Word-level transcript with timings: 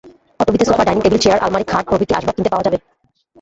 অটবিতে 0.39 0.65
sofa, 0.65 0.83
dining 0.85 1.01
table, 1.03 1.21
chair, 1.23 1.43
আলমারি, 1.45 1.65
খাট 1.71 1.83
প্রভৃতি 1.89 2.13
আসবাব 2.15 2.33
কিনতে 2.35 2.51
পাওয়া 2.51 2.65
যাবে। 2.65 2.77